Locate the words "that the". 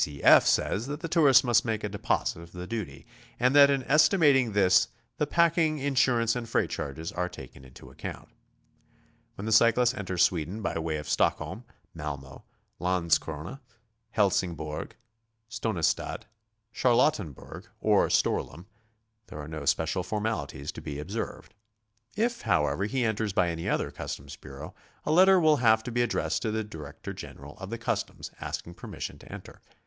0.87-1.07